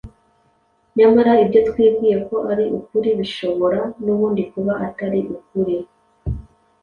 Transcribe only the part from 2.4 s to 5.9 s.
ari ukuri bishobora n’ubundi kuba atari ukuri.